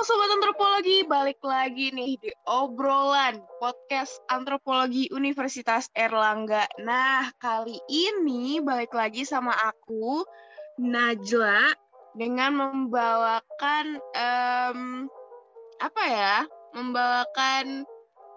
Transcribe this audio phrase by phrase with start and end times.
[0.00, 6.64] Sobat Antropologi, balik lagi nih di obrolan podcast Antropologi Universitas Erlangga.
[6.80, 10.24] Nah, kali ini balik lagi sama aku,
[10.80, 11.76] Najla,
[12.16, 15.04] dengan membawakan, um,
[15.84, 16.36] apa ya,
[16.72, 17.84] membawakan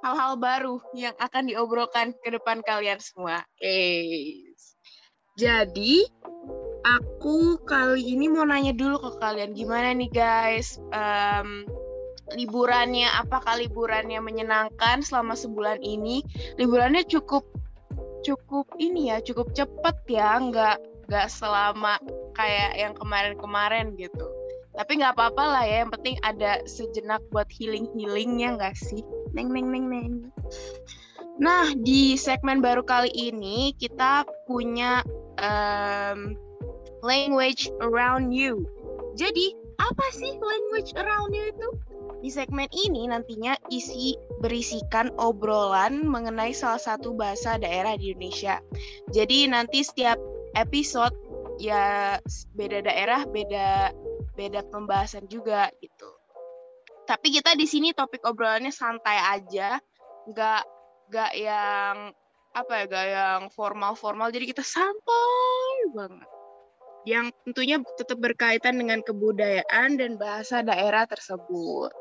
[0.04, 3.40] hal-hal baru yang akan diobrolkan ke depan kalian semua.
[3.64, 4.52] Eh,
[5.40, 6.12] jadi
[6.84, 10.78] aku kali ini mau nanya dulu ke kalian gimana nih guys?
[10.92, 11.64] Um,
[12.36, 16.24] liburannya apakah liburannya menyenangkan selama sebulan ini?
[16.60, 17.48] Liburannya cukup
[18.24, 20.80] cukup ini ya cukup cepet ya nggak
[21.12, 22.00] nggak selama
[22.36, 24.28] kayak yang kemarin-kemarin gitu.
[24.74, 29.04] Tapi nggak apa-apa lah ya yang penting ada sejenak buat healing healingnya nggak sih?
[29.36, 30.14] Neng neng neng neng.
[31.38, 35.04] Nah di segmen baru kali ini kita punya
[35.38, 36.34] um,
[37.04, 38.64] language around you.
[39.20, 41.70] Jadi, apa sih language around you itu?
[42.24, 48.64] Di segmen ini nantinya isi berisikan obrolan mengenai salah satu bahasa daerah di Indonesia.
[49.12, 50.16] Jadi nanti setiap
[50.56, 51.12] episode
[51.60, 52.16] ya
[52.56, 53.92] beda daerah, beda
[54.40, 56.10] beda pembahasan juga gitu.
[57.04, 59.76] Tapi kita di sini topik obrolannya santai aja,
[60.32, 60.64] nggak
[61.12, 62.16] nggak yang
[62.56, 64.32] apa ya, nggak yang formal-formal.
[64.32, 66.33] Jadi kita santai banget
[67.04, 71.92] yang tentunya tetap berkaitan dengan kebudayaan dan bahasa daerah tersebut.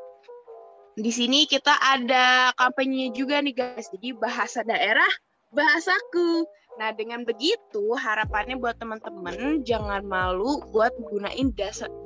[0.92, 5.08] Di sini kita ada kampanye juga nih guys, jadi bahasa daerah,
[5.50, 6.46] bahasaku.
[6.76, 11.52] Nah dengan begitu harapannya buat teman-teman jangan malu buat gunain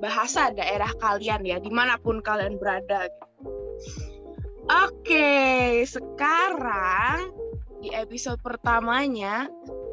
[0.02, 3.10] bahasa daerah kalian ya, di mana pun kalian berada.
[4.66, 7.30] Oke, sekarang
[7.78, 9.46] di episode pertamanya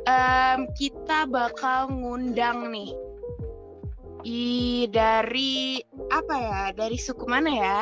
[0.07, 2.89] um, kita bakal ngundang nih
[4.23, 7.79] i dari apa ya dari suku mana ya?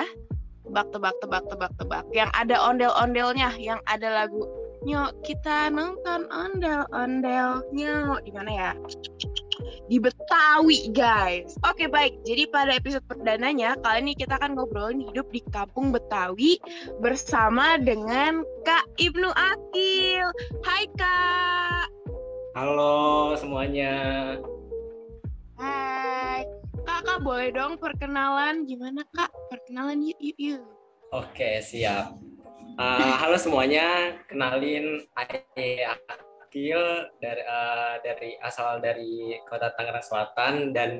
[0.65, 2.05] Tebak tebak tebak tebak tebak.
[2.13, 4.45] Yang ada ondel-ondelnya yang ada lagu
[4.81, 8.19] nyok kita nonton ondel-ondel nyok.
[8.25, 8.71] Di mana ya?
[9.87, 11.53] Di Betawi guys.
[11.67, 12.17] Oke baik.
[12.25, 16.57] Jadi pada episode perdananya kali ini kita akan ngobrolin hidup di kampung Betawi
[16.97, 20.25] bersama dengan Kak Ibnu Akil.
[20.65, 21.89] Hai Kak.
[22.51, 24.35] Halo semuanya.
[25.61, 26.41] Hai.
[26.81, 29.29] Kakak boleh dong perkenalan gimana Kak?
[29.53, 30.65] Perkenalan yuk yuk yuk.
[31.13, 32.17] Oke, siap.
[32.81, 36.81] Uh, halo semuanya, kenalin Aye Akil
[37.21, 40.97] dari uh, dari asal dari Kota Tangerang Selatan dan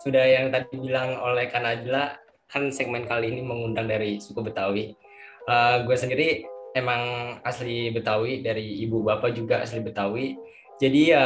[0.00, 2.16] sudah yang tadi bilang oleh Kanajla
[2.48, 4.96] kan segmen kali ini mengundang dari suku Betawi.
[5.44, 10.40] Uh, gue sendiri emang asli Betawi dari ibu bapak juga asli Betawi
[10.80, 11.24] jadi ya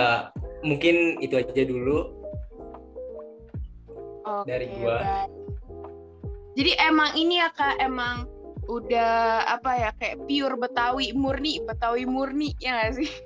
[0.67, 2.24] mungkin itu aja dulu
[4.25, 4.99] Oke, dari gua.
[5.01, 5.31] Baik.
[6.55, 8.31] Jadi emang ini ya kak emang
[8.65, 13.11] udah apa ya kayak pure Betawi murni Betawi murni ya gak sih?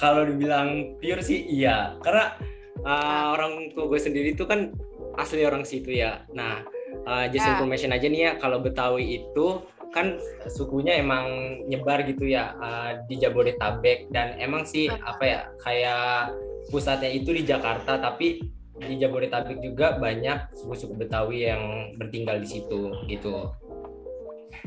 [0.00, 2.34] Kalau dibilang pure sih iya karena
[2.82, 4.74] uh, orang tua gue sendiri itu kan
[5.14, 6.26] asli orang situ ya.
[6.34, 6.66] Nah
[7.06, 7.54] uh, just ya.
[7.54, 9.62] information aja nih ya kalau Betawi itu
[9.94, 10.18] kan
[10.50, 16.34] sukunya emang nyebar gitu ya uh, di Jabodetabek dan emang sih apa ya kayak
[16.68, 18.40] pusatnya itu di Jakarta tapi
[18.74, 23.54] di Jabodetabek juga banyak suku-suku Betawi yang bertinggal di situ gitu.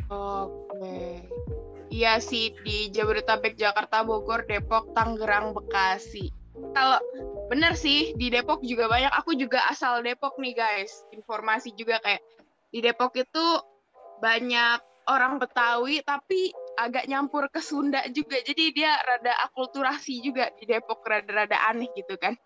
[0.08, 1.28] Oke.
[1.88, 6.32] Iya sih di Jabodetabek, Jakarta, Bogor, Depok, Tangerang, Bekasi.
[6.76, 7.00] Kalau
[7.48, 9.12] bener sih di Depok juga banyak.
[9.24, 11.04] Aku juga asal Depok nih guys.
[11.16, 12.24] Informasi juga kayak
[12.72, 13.46] di Depok itu
[14.20, 18.38] banyak orang Betawi tapi agak nyampur ke Sunda juga.
[18.46, 22.38] Jadi dia rada akulturasi juga di Depok rada-rada aneh gitu kan.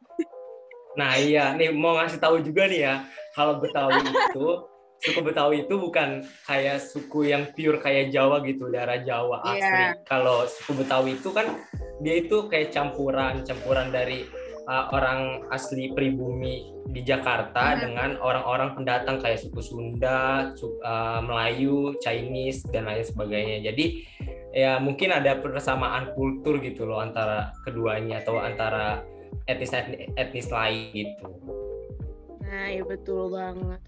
[0.95, 2.95] Nah iya, nih mau ngasih tahu juga nih ya,
[3.31, 4.47] kalau Betawi itu
[5.03, 9.61] suku Betawi itu bukan kayak suku yang pure kayak Jawa gitu, daerah Jawa asli.
[9.61, 9.93] Yeah.
[10.03, 11.47] Kalau suku Betawi itu kan
[12.03, 14.27] dia itu kayak campuran, campuran dari
[14.67, 17.79] uh, orang asli pribumi di Jakarta hmm.
[17.81, 23.71] dengan orang-orang pendatang kayak suku Sunda, suku, uh, Melayu, Chinese dan lain sebagainya.
[23.71, 24.05] Jadi
[24.51, 28.99] ya mungkin ada persamaan kultur gitu loh antara keduanya atau antara
[29.47, 29.71] etnis
[30.19, 31.25] etnis lain gitu.
[32.43, 33.79] Nah, ya betul banget.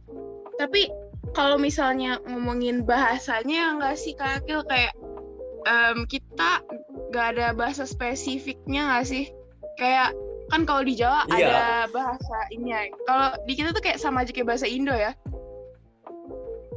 [0.56, 0.88] Tapi
[1.36, 4.96] kalau misalnya ngomongin bahasanya enggak sih Kak Akil kayak
[5.68, 6.64] um, kita
[7.12, 9.26] nggak ada bahasa spesifiknya nggak sih?
[9.76, 10.16] Kayak
[10.52, 11.48] kan kalau di Jawa iya.
[11.48, 12.82] ada bahasa ini ya.
[13.08, 15.12] Kalau di kita tuh kayak sama aja kayak bahasa Indo ya.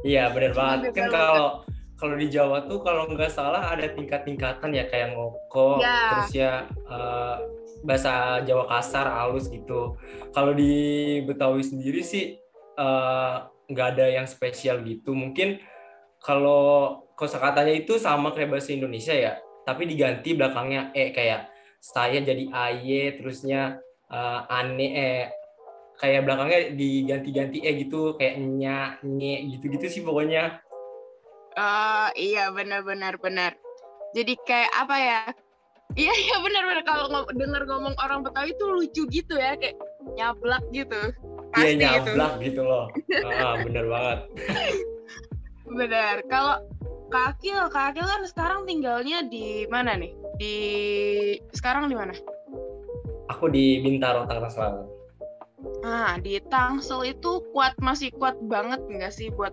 [0.05, 0.95] Iya benar banget.
[0.95, 1.67] Kan kalau
[1.97, 6.13] kalau di Jawa tuh kalau nggak salah ada tingkat-tingkatan ya kayak ngoko, ya.
[6.13, 6.51] terus ya
[6.87, 7.41] uh,
[7.81, 9.97] bahasa Jawa kasar, halus gitu.
[10.31, 12.37] Kalau di Betawi sendiri sih
[13.67, 15.57] nggak uh, ada yang spesial gitu mungkin
[16.21, 22.49] kalau kosakatanya itu sama kayak bahasa Indonesia ya tapi diganti belakangnya e kayak saya jadi
[22.51, 23.81] aye terusnya
[24.11, 25.21] uh, ane eh
[25.97, 30.61] kayak belakangnya diganti-ganti e gitu kayak nya nye gitu-gitu sih pokoknya.
[31.57, 33.57] Uh, iya benar-benar benar
[34.15, 35.21] jadi kayak apa ya?
[35.95, 39.79] Iya iya benar-benar kalau ng dengar ngomong orang Betawi itu lucu gitu ya kayak
[40.19, 40.99] nyablak gitu.
[41.57, 42.85] Iya nyablak gitu, gitu loh.
[43.39, 44.19] Ah, bener banget.
[45.63, 46.15] Benar.
[46.27, 46.59] Kalau
[47.07, 50.11] Kakil, Kakil kan sekarang tinggalnya di mana nih?
[50.37, 50.55] Di
[51.53, 52.13] sekarang di mana?
[53.33, 54.85] Aku di Bintaro, Tangerang Selatan.
[55.81, 59.51] Ah, di Tangsel itu kuat masih kuat banget nggak sih buat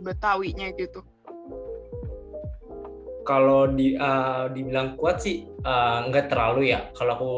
[0.00, 1.04] Betawinya gitu?
[3.30, 7.34] kalau di uh, dibilang kuat sih uh, nggak terlalu ya kalau aku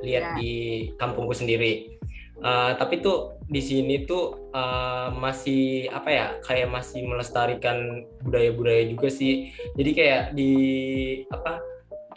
[0.00, 0.36] lihat yeah.
[0.40, 0.52] di
[0.96, 2.00] kampungku sendiri
[2.40, 9.12] uh, tapi tuh di sini tuh uh, masih apa ya kayak masih melestarikan budaya-budaya juga
[9.12, 10.52] sih jadi kayak di
[11.28, 11.60] apa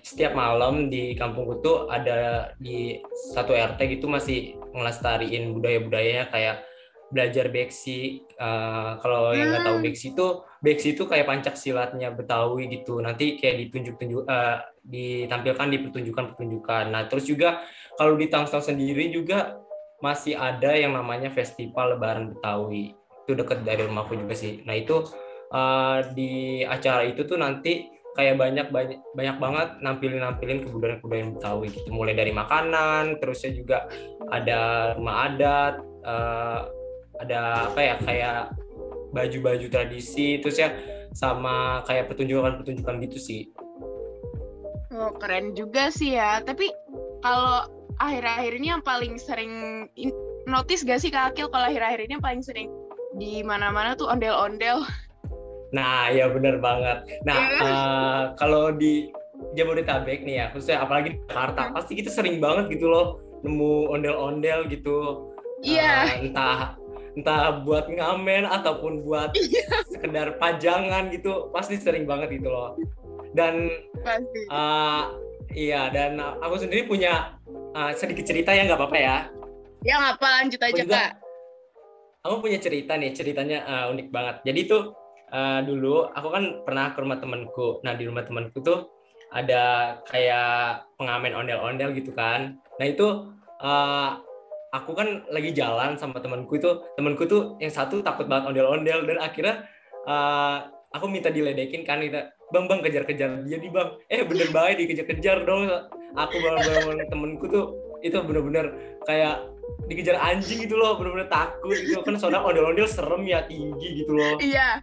[0.07, 3.04] setiap malam di kampungku tuh ada di
[3.36, 6.63] satu RT gitu masih ngelestariin budaya-budayanya kayak
[7.12, 9.38] belajar beksi uh, kalau hmm.
[9.39, 9.86] yang nggak tahu hmm.
[9.88, 10.27] beksi itu
[10.59, 17.07] beksi itu kayak pancak silatnya Betawi gitu nanti kayak ditunjuk-tunjuk uh, ditampilkan di pertunjukan-pertunjukan nah
[17.07, 17.63] terus juga
[17.95, 19.59] kalau di Tangsel sendiri juga
[20.04, 25.07] masih ada yang namanya festival Lebaran Betawi itu dekat dari rumahku juga sih nah itu
[25.51, 31.31] uh, di acara itu tuh nanti kayak banyak banyak banyak banget nampilin nampilin kebudayaan kebudayaan
[31.38, 33.78] Betawi gitu mulai dari makanan terusnya juga
[34.34, 36.60] ada rumah adat uh,
[37.22, 38.40] ada apa ya kayak
[39.14, 40.74] baju-baju tradisi terus ya
[41.16, 43.42] sama kayak pertunjukan-pertunjukan gitu sih.
[44.94, 46.42] Oh, keren juga sih ya.
[46.42, 46.69] Tapi
[47.22, 47.66] kalau
[47.98, 49.52] akhir-akhir ini yang paling sering
[50.46, 52.69] notice gak sih Kak Akil kalau akhir-akhir ini yang paling sering
[53.18, 54.86] di mana-mana tuh ondel-ondel.
[55.75, 57.04] Nah, ya bener banget.
[57.28, 57.64] Nah, yeah.
[57.64, 59.12] uh, kalau di
[59.54, 61.74] Jabodetabek nih ya, khususnya apalagi Jakarta, hmm.
[61.75, 65.30] pasti kita sering banget gitu loh nemu ondel-ondel gitu.
[65.62, 66.22] Iya.
[66.22, 66.60] Uh, entah
[67.18, 69.66] entah buat ngamen ataupun buat iya.
[69.90, 72.78] sekedar pajangan gitu pasti sering banget gitu loh
[73.34, 73.74] dan
[74.06, 74.42] pasti.
[74.54, 75.18] Uh,
[75.58, 77.34] iya dan aku sendiri punya
[77.74, 79.16] uh, sedikit cerita ya nggak apa-apa ya
[79.81, 81.12] ya nggak apa lanjut aja juga, kak
[82.22, 84.84] aku punya cerita nih ceritanya uh, unik banget jadi tuh
[85.32, 87.82] uh, dulu aku kan pernah ke rumah temanku.
[87.84, 88.92] Nah di rumah temanku tuh
[89.32, 92.56] ada kayak pengamen ondel-ondel gitu kan.
[92.80, 93.08] Nah itu
[93.60, 94.20] uh,
[94.72, 96.84] aku kan lagi jalan sama temanku itu.
[96.96, 99.56] Temanku tuh yang satu takut banget ondel-ondel dan akhirnya
[100.08, 103.90] uh, aku minta diledekin kan kita bang bang kejar-kejar dia nih bang.
[104.08, 105.68] Eh bener banget dikejar-kejar dong.
[106.16, 107.76] Aku bang temenku tuh
[108.06, 108.72] itu bener-bener
[109.04, 109.44] kayak
[109.92, 112.00] dikejar anjing gitu loh bener-bener takut gitu.
[112.00, 114.40] Kan soalnya ondel-ondel serem ya tinggi gitu loh.
[114.40, 114.80] Iya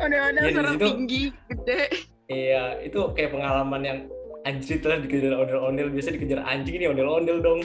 [0.00, 1.82] ondel-ondel ya, serem tinggi gede.
[2.30, 3.98] Iya itu kayak pengalaman yang
[4.46, 5.88] anjir lah dikejar ondel-ondel.
[5.90, 7.60] Biasa dikejar anjing ini ondel-ondel dong.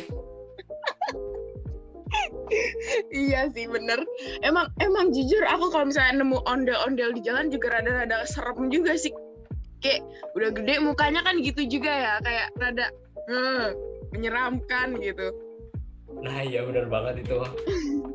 [3.10, 4.06] Iya sih bener.
[4.46, 9.12] Emang emang jujur aku kalau misalnya nemu ondel-ondel di jalan juga rada-rada serem juga sih.
[9.82, 12.88] Kayak udah gede mukanya kan gitu juga ya kayak rada
[13.30, 13.66] hmm,
[14.14, 15.34] menyeramkan gitu.
[16.22, 17.38] Nah iya bener banget itu.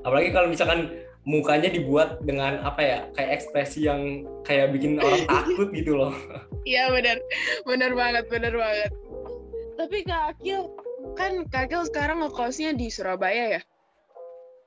[0.07, 0.89] Apalagi kalau misalkan
[1.29, 6.15] mukanya dibuat dengan apa ya kayak ekspresi yang kayak bikin orang takut gitu loh
[6.65, 7.21] iya bener
[7.69, 8.91] bener banget bener banget
[9.77, 10.73] tapi kak Akil
[11.17, 13.63] kan kak Akil sekarang ngekosnya di Surabaya ya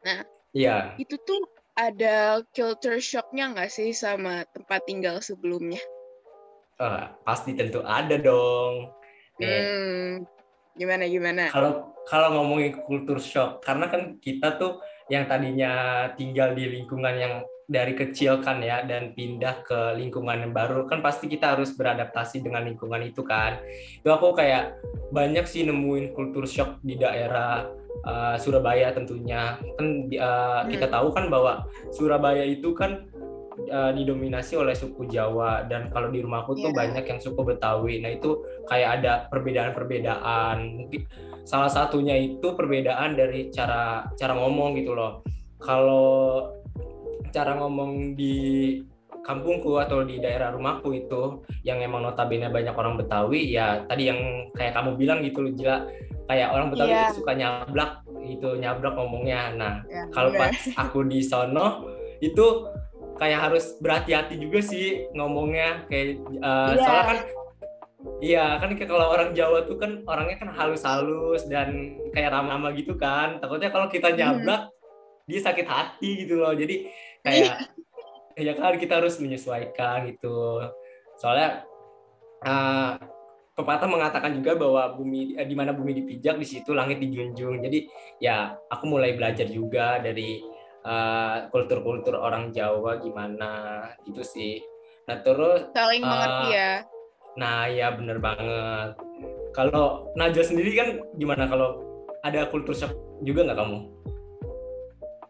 [0.03, 0.19] Nah,
[0.51, 0.93] iya.
[1.00, 5.79] Itu tuh ada culture shocknya nggak sih sama tempat tinggal sebelumnya?
[6.77, 8.91] Uh, pasti tentu ada dong.
[9.39, 10.27] Hmm,
[10.77, 11.50] gimana gimana?
[11.50, 14.83] Kalau kalau ngomongin culture shock, karena kan kita tuh
[15.13, 15.72] yang tadinya
[16.17, 17.34] tinggal di lingkungan yang
[17.70, 22.43] dari kecil kan ya dan pindah ke lingkungan yang baru kan pasti kita harus beradaptasi
[22.43, 23.62] dengan lingkungan itu kan
[24.03, 24.75] itu aku kayak
[25.15, 27.63] banyak sih nemuin culture shock di daerah
[28.03, 31.63] uh, Surabaya tentunya kan uh, kita tahu kan bahwa
[31.96, 33.08] Surabaya itu kan
[33.72, 36.77] uh, didominasi oleh suku Jawa dan kalau di rumahku tuh yeah.
[36.84, 38.01] banyak yang suku Betawi.
[38.01, 40.58] Nah itu kayak ada perbedaan-perbedaan.
[40.84, 41.01] Mungkin
[41.43, 45.23] salah satunya itu perbedaan dari cara cara ngomong gitu loh.
[45.59, 46.47] Kalau
[47.31, 48.77] cara ngomong di
[49.23, 54.51] kampungku atau di daerah rumahku itu yang emang notabene banyak orang Betawi ya tadi yang
[54.53, 55.77] kayak kamu bilang gitu loh Jila
[56.27, 57.07] kayak orang Betawi yeah.
[57.07, 57.91] itu suka nyablak
[58.27, 60.51] itu nyablak ngomongnya nah yeah, kalau yeah.
[60.51, 61.88] pas aku di sono
[62.19, 62.67] itu
[63.15, 66.83] kayak harus berhati-hati juga sih ngomongnya kayak uh, yeah.
[66.83, 67.19] soalnya kan
[68.19, 73.39] Iya kan kalau orang Jawa tuh kan orangnya kan halus-halus dan kayak ramah-ramah gitu kan.
[73.39, 74.17] Takutnya kalau kita hmm.
[74.19, 75.27] nyablak, hmm.
[75.27, 76.88] dia sakit hati gitu loh jadi
[77.24, 77.72] kayak
[78.48, 80.60] ya kan kita harus menyesuaikan gitu
[81.22, 81.63] soalnya
[82.43, 82.98] uh,
[83.53, 87.62] pepatah mengatakan juga bahwa bumi eh, di mana bumi dipijak di situ langit dijunjung.
[87.62, 87.86] Jadi
[88.17, 90.41] ya aku mulai belajar juga dari
[90.86, 93.51] uh, kultur-kultur orang Jawa gimana
[94.10, 94.57] gitu sih.
[95.05, 96.72] Nah terus saling uh, mengerti ya.
[97.38, 98.98] Nah ya bener banget.
[99.54, 101.46] Kalau Najwa sendiri kan gimana?
[101.46, 101.82] Kalau
[102.25, 103.80] ada kultur shock juga nggak kamu?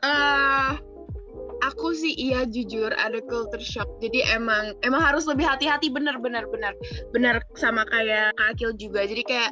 [0.03, 0.75] Uh,
[1.63, 3.87] aku sih iya jujur ada culture shock.
[4.03, 5.87] Jadi emang emang harus lebih hati-hati.
[5.87, 7.39] Bener bener bener.
[7.55, 9.07] Sama kayak Kak Akil juga.
[9.07, 9.51] Jadi kayak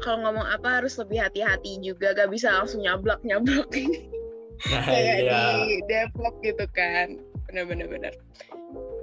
[0.00, 2.16] kalau ngomong apa harus lebih hati-hati juga.
[2.16, 3.68] Gak bisa langsung nyablak nyablak.
[4.62, 5.66] Nah, kayak iya.
[5.66, 7.18] di develop gitu kan.
[7.50, 8.14] Bener bener bener.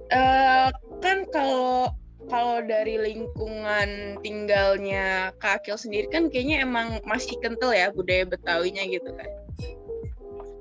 [0.08, 0.72] Uh,
[1.03, 1.91] kan kalau
[2.29, 8.86] kalau dari lingkungan tinggalnya Kak Akil sendiri kan kayaknya emang masih kental ya budaya Betawinya
[8.86, 9.29] gitu kan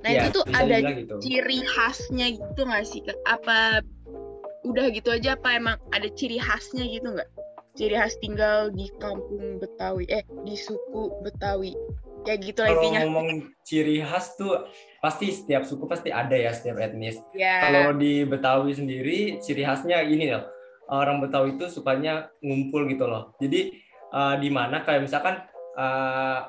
[0.02, 1.14] Nah ya, itu tuh ada gitu.
[1.18, 3.02] ciri khasnya gitu nggak sih?
[3.26, 3.82] Apa
[4.66, 7.28] udah gitu aja apa emang ada ciri khasnya gitu nggak?
[7.74, 11.74] Ciri khas tinggal di kampung Betawi, eh di suku Betawi.
[12.26, 13.00] Kayak gitu lah intinya.
[13.02, 13.28] Kalau ngomong
[13.62, 14.66] ciri khas tuh
[14.98, 17.18] pasti setiap suku pasti ada ya setiap etnis.
[17.34, 17.62] Ya.
[17.66, 20.46] Kalau di Betawi sendiri ciri khasnya ini loh.
[20.88, 23.36] Orang Betawi itu sukanya ngumpul gitu loh.
[23.36, 23.76] Jadi
[24.12, 25.44] uh, di mana kayak misalkan
[25.76, 26.48] uh,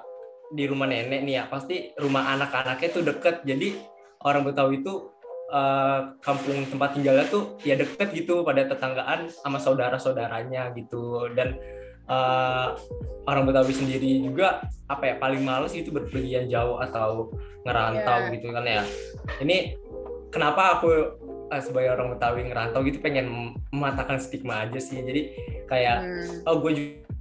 [0.50, 3.78] di rumah nenek nih ya pasti rumah anak-anaknya tuh deket jadi
[4.26, 5.14] orang Betawi itu
[5.54, 11.54] uh, kampung tempat tinggalnya tuh ya deket gitu pada tetanggaan sama saudara-saudaranya gitu dan
[12.10, 12.74] uh,
[13.30, 17.30] orang Betawi sendiri juga apa ya paling males itu berpergian jauh atau
[17.70, 18.34] ngerantau yeah.
[18.34, 18.82] gitu kan ya
[19.46, 19.78] ini
[20.34, 20.90] kenapa aku
[21.50, 25.02] uh, sebagai orang Betawi ngerantau gitu pengen mematahkan stigma aja sih.
[25.02, 25.22] Jadi
[25.66, 26.50] kayak hmm.
[26.50, 26.72] oh gue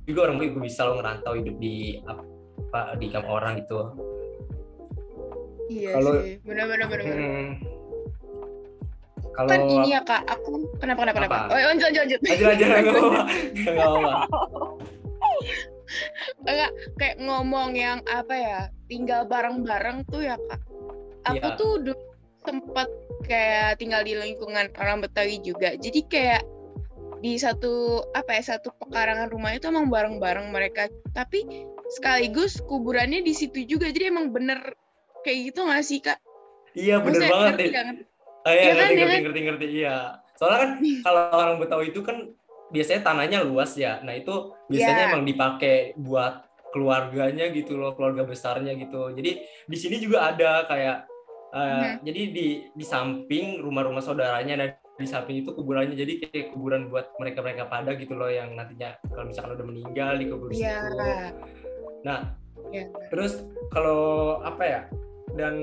[0.09, 2.01] juga orang Betawi gue bisa lo ngerantau hidup di
[2.69, 3.81] pak di kamar orang itu
[5.73, 6.37] iya kalau sih.
[6.45, 7.49] Benar-benar benar hmm,
[9.39, 10.23] kalau kan ini ya kak.
[10.27, 11.37] Aku kenapa kenapa kenapa?
[11.55, 12.21] Oh lanjut lanjut.
[12.27, 13.03] Lanjut lanjut lanjut.
[13.55, 14.13] Nggak apa
[16.45, 20.61] enggak kayak ngomong yang apa ya tinggal bareng-bareng tuh ya kak.
[21.31, 21.57] Aku ya.
[21.61, 22.03] tuh dulu
[22.43, 22.89] sempat
[23.29, 25.77] kayak tinggal di lingkungan orang Betawi juga.
[25.77, 26.43] Jadi kayak
[27.19, 30.89] di satu apa ya satu pekarangan rumah itu emang bareng-bareng mereka.
[31.13, 31.45] Tapi
[31.93, 33.93] sekaligus kuburannya di situ juga.
[33.93, 34.75] Jadi emang bener
[35.23, 36.19] kayak gitu gak sih kak?
[36.73, 37.87] Iya bener Maksudnya, banget ngerti, kan?
[38.47, 39.97] oh, iya, ya ngerti, kan, ngerti, ngerti, ngerti, ngerti, iya.
[40.39, 40.71] Soalnya kan
[41.07, 42.17] kalau orang Betawi itu kan
[42.73, 44.01] biasanya tanahnya luas ya.
[44.05, 45.11] Nah itu biasanya yeah.
[45.13, 49.13] emang dipakai buat keluarganya gitu loh keluarga besarnya gitu.
[49.17, 51.09] Jadi di sini juga ada kayak
[51.53, 52.05] uh, hmm.
[52.05, 57.15] jadi di di samping rumah-rumah saudaranya dan di samping itu kuburannya jadi kayak kuburan buat
[57.23, 60.83] mereka mereka pada gitu loh yang nantinya kalau misalkan udah meninggal di kubur yeah.
[60.83, 61.59] situ
[62.07, 62.35] Nah,
[62.71, 62.87] ya.
[63.11, 64.81] terus kalau apa ya?
[65.35, 65.55] Dan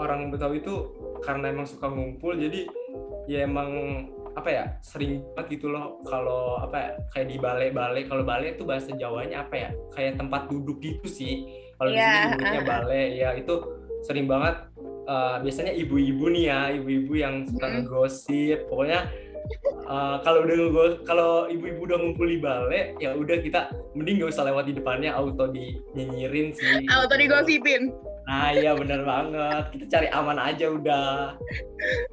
[0.00, 2.64] orang Betawi itu karena emang suka ngumpul, jadi
[3.28, 3.70] ya emang
[4.32, 8.62] apa ya sering banget gitu loh kalau apa ya kayak di balai-balai kalau balai itu
[8.62, 11.42] bahasa Jawanya apa ya kayak tempat duduk gitu sih
[11.74, 11.98] kalau yeah.
[11.98, 13.54] di sini duduknya balai ya itu
[14.06, 14.62] sering banget
[15.08, 18.68] uh, biasanya ibu-ibu nih ya ibu-ibu yang suka ngegosip.
[18.68, 19.08] Pokoknya
[19.88, 24.44] Uh, kalau udah kalau ibu-ibu udah ngumpul di balai ya udah kita mending gak usah
[24.44, 27.88] lewat di depannya auto dinyinyirin sih auto digosipin.
[28.28, 29.72] Nah iya bener banget.
[29.72, 31.32] Kita cari aman aja udah.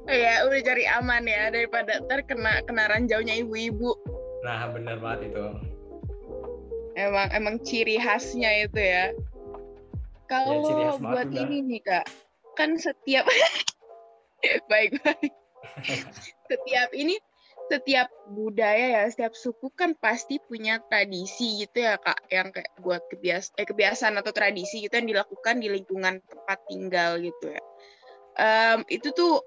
[0.08, 3.92] Iya udah cari aman ya daripada terkena kena ranjaunya ibu-ibu.
[4.40, 5.44] Nah bener banget itu.
[6.96, 9.12] Emang emang ciri khasnya itu ya.
[10.24, 12.25] Kalau ya, buat ini nih kak
[12.56, 13.28] kan setiap
[14.70, 15.32] baik baik.
[16.48, 17.20] Setiap ini
[17.66, 22.26] setiap budaya ya setiap suku kan pasti punya tradisi gitu ya kak.
[22.32, 27.20] Yang kayak buat kebias eh, kebiasaan atau tradisi gitu yang dilakukan di lingkungan tempat tinggal
[27.20, 27.62] gitu ya.
[28.36, 29.40] Um, itu tuh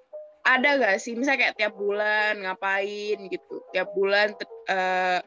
[0.46, 1.14] ada gak sih?
[1.14, 3.62] Misalnya kayak tiap bulan ngapain gitu?
[3.70, 4.34] Tiap bulan
[4.70, 5.22] uh,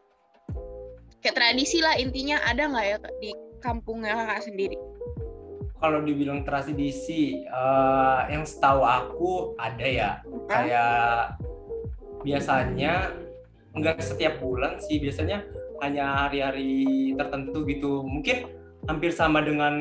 [1.22, 3.30] kayak tradisi lah intinya ada nggak ya di
[3.62, 4.76] kampungnya kakak sendiri
[5.82, 10.10] kalau dibilang tradisi uh, yang setahu aku ada ya.
[10.46, 11.42] Kayak
[12.22, 13.10] biasanya
[13.74, 15.42] nggak setiap bulan sih biasanya
[15.82, 18.06] hanya hari-hari tertentu gitu.
[18.06, 18.46] Mungkin
[18.86, 19.74] hampir sama dengan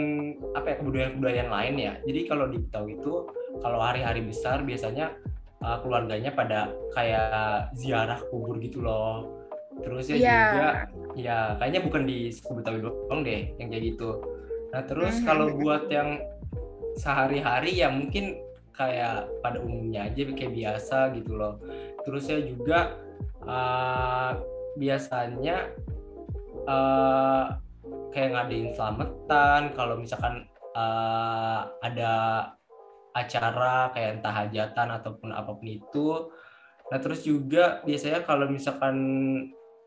[0.58, 1.94] apa ya kebudayaan-kebudayaan lain ya.
[2.02, 3.30] Jadi kalau di Betawi itu
[3.62, 5.14] kalau hari-hari besar biasanya
[5.62, 9.38] uh, keluarganya pada kayak ziarah kubur gitu loh.
[9.86, 10.50] Terus ya yeah.
[10.50, 10.70] juga
[11.14, 14.31] ya kayaknya bukan di Betawi doang deh yang kayak gitu
[14.72, 15.28] nah terus mm -hmm.
[15.28, 16.20] kalau buat yang
[16.96, 18.40] sehari-hari ya mungkin
[18.72, 21.60] kayak pada umumnya aja kayak biasa gitu loh
[22.04, 22.98] terus saya juga
[23.46, 24.40] uh,
[24.80, 25.70] biasanya
[26.68, 27.46] uh,
[28.12, 32.14] kayak ngadain selamatan kalau misalkan uh, ada
[33.12, 36.32] acara kayak entah hajatan ataupun apa pun itu.
[36.92, 38.96] Nah terus juga biasanya kalau misalkan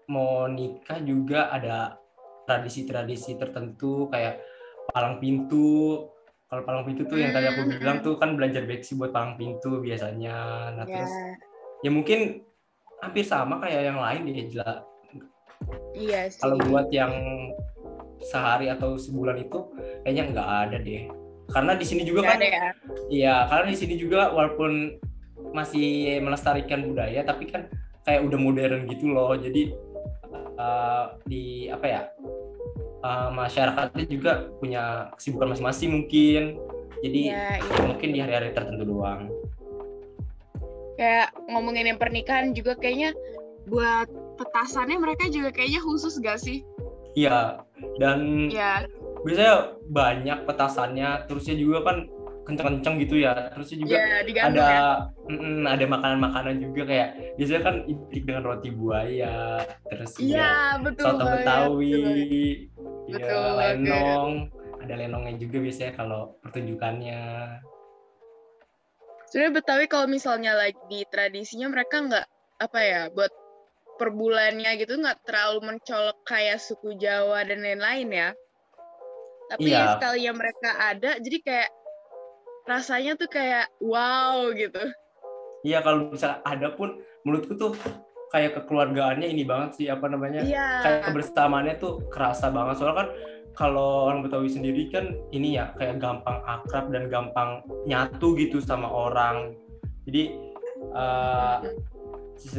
[0.09, 1.97] mau nikah juga ada
[2.45, 4.41] tradisi-tradisi tertentu kayak
[4.95, 6.07] palang pintu.
[6.47, 9.35] Kalau palang pintu tuh yang tadi aku hmm, bilang tuh kan belajar beksi buat palang
[9.35, 10.71] pintu biasanya.
[10.79, 11.03] Nah yeah.
[11.03, 11.15] terus
[11.83, 12.47] ya mungkin
[13.03, 14.81] hampir sama kayak yang lain ya jelas.
[15.99, 16.39] Iya sih.
[16.39, 17.13] Kalau buat yang
[18.23, 19.59] sehari atau sebulan itu
[20.07, 21.11] kayaknya nggak ada deh.
[21.51, 22.69] Karena di sini juga gak kan, ya?
[23.13, 24.97] iya karena di sini juga walaupun
[25.53, 27.69] masih melestarikan budaya, tapi kan
[28.07, 29.37] kayak udah modern gitu loh.
[29.37, 29.77] Jadi
[30.57, 32.01] uh, di apa ya
[33.05, 36.43] uh, masyarakatnya juga punya kesibukan masing-masing mungkin.
[37.05, 37.85] Jadi ya, iya.
[37.85, 39.29] mungkin di hari-hari tertentu doang.
[40.97, 43.13] Kayak ngomongin yang pernikahan juga kayaknya
[43.69, 44.09] buat
[44.41, 46.65] petasannya mereka juga kayaknya khusus gak sih?
[47.15, 47.63] Iya,
[48.01, 48.89] dan ya.
[49.23, 51.97] biasanya banyak petasannya, terusnya juga kan
[52.45, 54.05] kenceng-kenceng gitu ya, terusnya juga ya,
[54.45, 54.85] ada ya.
[55.33, 57.09] mm, ada makanan-makanan juga kayak
[57.41, 62.03] biasanya kan identik dengan roti buaya, terus ya, betul soto betawi,
[63.09, 64.49] ya, lenong,
[64.81, 67.21] ada lenongnya juga biasanya kalau pertunjukannya.
[69.29, 72.27] Sebenarnya Betawi kalau misalnya lagi di tradisinya mereka nggak
[72.63, 73.33] apa ya buat
[73.99, 78.31] per bulannya gitu nggak terlalu mencolok kayak suku Jawa dan lain-lain ya.
[79.51, 79.99] Tapi iya.
[79.99, 81.71] sekali yang mereka ada, jadi kayak
[82.65, 84.81] rasanya tuh kayak wow gitu.
[85.65, 87.73] Iya kalau bisa ada pun menurutku tuh
[88.35, 90.83] kayak kekeluargaannya ini banget sih apa namanya iya.
[90.83, 92.83] kayak kebersamaannya tuh kerasa banget.
[92.83, 93.09] Soalnya kan
[93.55, 98.91] kalau orang Betawi sendiri kan ini ya kayak gampang akrab dan gampang nyatu gitu sama
[98.91, 99.55] orang.
[100.11, 100.35] Jadi
[100.91, 101.63] uh,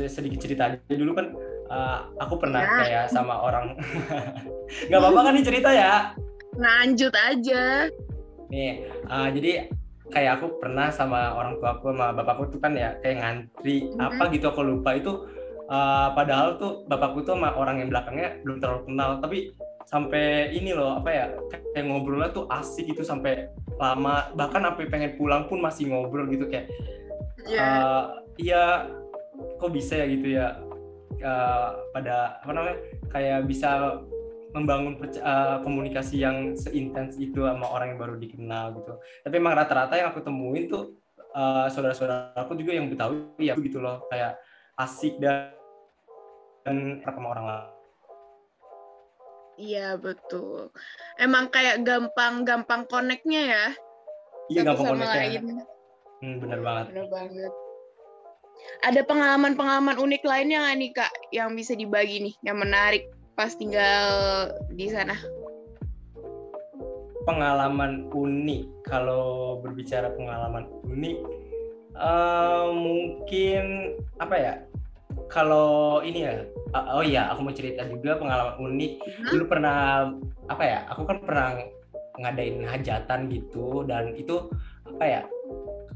[0.07, 0.79] sedikit cerita aja.
[0.95, 1.35] Dulu kan
[1.67, 2.71] uh, aku pernah ya.
[2.79, 3.75] kayak sama orang.
[4.87, 6.15] Nggak apa-apa kan nih cerita ya?
[6.55, 7.91] Lanjut aja.
[8.47, 9.67] Nih uh, jadi
[10.07, 13.99] kayak aku pernah sama orang tua aku sama bapakku tuh kan ya kayak ngantri mm-hmm.
[13.99, 14.95] apa gitu aku lupa.
[14.95, 15.27] Itu
[15.69, 19.37] uh, padahal tuh bapakku tuh sama orang yang belakangnya belum terlalu kenal tapi
[19.85, 21.25] sampai ini loh apa ya
[21.73, 26.49] kayak ngobrolnya tuh asik gitu sampai lama bahkan sampai pengen pulang pun masih ngobrol gitu
[26.49, 26.73] kayak
[27.45, 27.61] yeah.
[27.61, 28.03] uh,
[28.41, 28.89] iya
[29.61, 30.57] kok bisa ya gitu ya
[31.21, 32.77] uh, pada apa namanya
[33.13, 34.01] kayak bisa
[34.55, 38.95] membangun uh, komunikasi yang seintens itu sama orang yang baru dikenal gitu.
[39.27, 40.95] Tapi emang rata-rata yang aku temuin tuh
[41.35, 44.39] uh, saudara-saudara aku juga yang Betawi ya gitu loh, kayak
[44.75, 45.55] asik dan
[46.65, 47.67] dan sama orang lain.
[49.55, 50.73] Iya betul.
[51.15, 53.65] Emang kayak gampang-gampang koneknya ya.
[54.51, 55.63] Iya gampang koneknya.
[56.19, 56.85] Hmm, bener banget.
[56.91, 57.51] Bener banget.
[58.83, 64.07] Ada pengalaman-pengalaman unik lainnya nggak nih kak yang bisa dibagi nih, yang menarik pas tinggal
[64.71, 65.15] di sana?
[67.27, 71.17] Pengalaman unik, kalau berbicara pengalaman unik,
[71.95, 74.53] uh, mungkin apa ya?
[75.25, 78.93] Kalau ini ya, uh, oh iya, aku mau cerita juga pengalaman unik.
[79.01, 79.29] Hmm?
[79.33, 80.11] Dulu pernah
[80.47, 80.79] apa ya?
[80.93, 81.57] Aku kan pernah
[82.15, 84.47] ngadain hajatan gitu, dan itu
[84.85, 85.21] apa ya?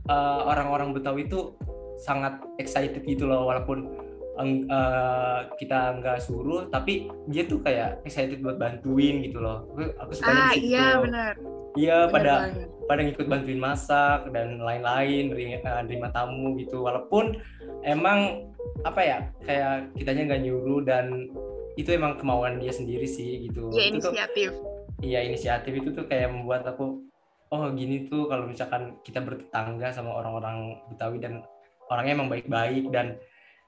[0.09, 1.53] Eh, orang-orang uh, Betawi itu
[2.01, 4.08] sangat excited gitu loh walaupun
[4.39, 9.67] uh, kita nggak suruh tapi dia tuh kayak excited buat bantuin gitu loh.
[9.75, 11.33] Aku, aku suka ah, iya benar.
[11.77, 12.67] Iya pada banget.
[12.89, 16.87] pada ngikut bantuin masak dan lain-lain nerima, nerima tamu gitu.
[16.87, 17.37] Walaupun
[17.83, 18.49] emang
[18.83, 21.29] apa ya kayak kitanya nggak nyuruh dan
[21.77, 23.69] itu emang kemauan dia sendiri sih gitu.
[23.75, 24.51] Ya inisiatif.
[24.99, 27.07] Iya inisiatif itu tuh kayak membuat aku
[27.49, 31.41] oh gini tuh kalau misalkan kita bertetangga sama orang-orang Betawi dan
[31.89, 33.17] orangnya emang baik-baik dan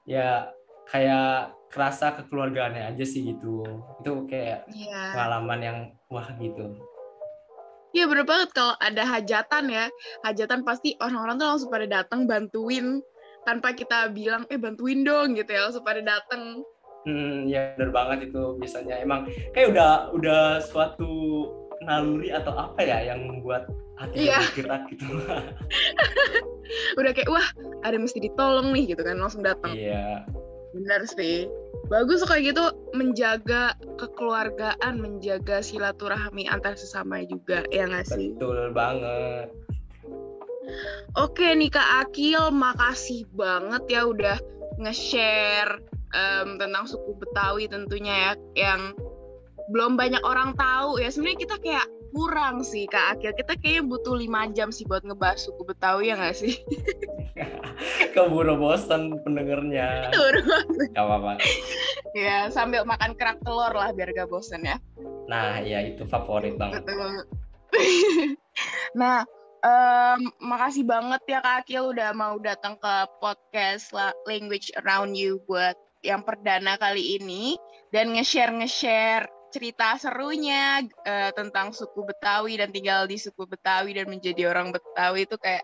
[0.06, 0.50] ya
[0.90, 3.64] kayak kerasa kekeluargaannya aja sih gitu.
[4.04, 5.16] Itu kayak yeah.
[5.16, 5.78] pengalaman yang
[6.12, 6.76] wah gitu.
[7.92, 8.52] Iya bener banget.
[8.52, 9.86] Kalau ada hajatan ya
[10.24, 13.00] hajatan pasti orang-orang tuh langsung pada datang bantuin.
[13.42, 16.62] Tanpa kita bilang eh bantuin dong gitu ya langsung pada datang
[17.02, 19.02] Hmm, ya bener banget itu biasanya.
[19.02, 21.10] Emang kayak udah udah suatu
[21.82, 23.66] naluri atau apa ya yang membuat
[23.98, 24.38] hati yeah.
[24.54, 25.06] bergerak gitu.
[26.98, 27.46] Udah kayak wah
[27.82, 30.24] ada mesti ditolong nih gitu kan langsung datang iya
[30.72, 31.46] benar sih.
[31.88, 32.64] Bagus kayak gitu
[32.96, 38.32] menjaga kekeluargaan menjaga silaturahmi antar sesama juga ya nggak sih?
[38.36, 39.52] Betul banget.
[41.18, 44.38] Oke nih kak Akil makasih banget ya udah
[44.80, 45.82] nge-share
[46.16, 48.96] um, tentang suku Betawi tentunya ya yang
[49.68, 51.12] belum banyak orang tahu ya.
[51.12, 53.32] Sebenarnya kita kayak kurang sih Kak Akil.
[53.32, 56.60] Kita kayaknya butuh lima jam sih buat ngebahas suku Betawi ya nggak sih?
[58.14, 60.12] Keburu bosan pendengarnya.
[60.12, 60.88] Keburu bosan.
[60.92, 61.32] Gak apa-apa.
[62.12, 64.76] ya sambil makan kerak telur lah biar gak bosan ya.
[65.26, 66.84] Nah ya itu favorit banget.
[69.00, 69.24] nah
[69.62, 73.94] Um, makasih banget ya Kak Akil udah mau datang ke podcast
[74.26, 77.54] Language Around You buat yang perdana kali ini
[77.94, 84.08] dan nge-share nge-share cerita serunya uh, tentang suku Betawi dan tinggal di suku Betawi dan
[84.08, 85.62] menjadi orang Betawi itu kayak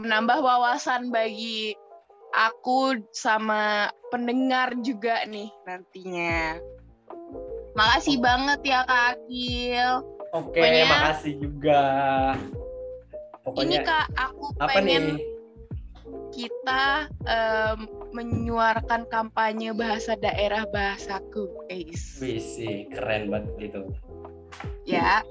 [0.00, 1.76] menambah wawasan bagi
[2.32, 6.56] aku sama pendengar juga nih nantinya.
[7.76, 9.92] Makasih banget ya Kak Akil.
[10.30, 11.82] Oke, okay, makasih juga.
[13.42, 15.18] Pokoknya, ini Kak, aku apa pengen nih?
[16.30, 17.78] kita um,
[18.10, 22.18] menyuarakan kampanye bahasa daerah bahasaku, guys.
[22.18, 23.82] Wih sih, keren banget itu.
[24.84, 25.22] Ya,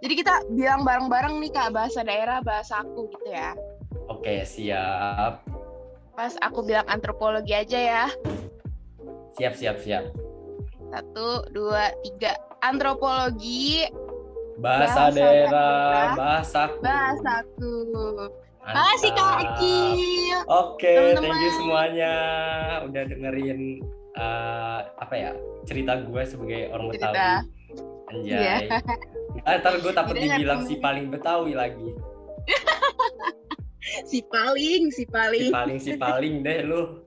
[0.00, 3.52] jadi kita bilang bareng-bareng nih Kak bahasa daerah bahasaku gitu ya.
[4.08, 5.44] Oke, siap.
[6.14, 8.06] Pas aku bilang antropologi aja ya.
[9.34, 10.04] Siap, siap, siap.
[10.92, 12.38] Satu, dua, tiga.
[12.62, 13.88] Antropologi.
[14.54, 16.78] Bahasa, bahasa daerah, daerah bahasaku.
[16.80, 17.74] Bahasaku.
[18.64, 20.38] Makasih Kak Akil.
[20.48, 22.14] Oke, okay, thank you semuanya
[22.88, 23.84] udah dengerin
[24.16, 25.30] uh, apa ya
[25.68, 27.08] cerita gue sebagai orang cerita.
[27.12, 27.52] Betawi.
[28.14, 28.64] Anjay.
[28.64, 29.60] Yeah.
[29.60, 31.90] ntar gue takut dibilang si paling Betawi lagi.
[34.10, 35.50] si paling, si paling.
[35.50, 37.04] Si paling, si paling deh lu.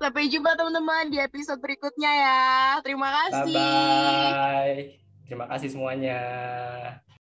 [0.00, 2.40] Sampai jumpa teman-teman di episode berikutnya ya.
[2.80, 3.54] Terima kasih.
[3.54, 4.80] Bye bye.
[5.28, 6.20] Terima kasih semuanya.